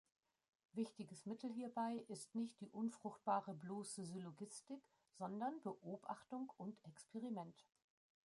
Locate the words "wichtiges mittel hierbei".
0.73-2.03